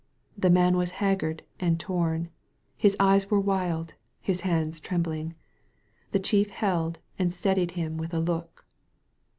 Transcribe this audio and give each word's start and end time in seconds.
The 0.35 0.49
man 0.49 0.77
was 0.77 0.93
haggard 0.97 1.43
and 1.59 1.79
torn. 1.79 2.31
His 2.75 2.95
eyes 2.99 3.29
were 3.29 3.39
wild, 3.39 3.93
his 4.19 4.41
hands 4.41 4.79
trembling. 4.79 5.35
The 6.11 6.17
Chief 6.19 6.49
held 6.49 6.97
and 7.19 7.31
steadied 7.31 7.73
him 7.77 7.97
with 7.97 8.11
a 8.11 8.19
look. 8.19 8.65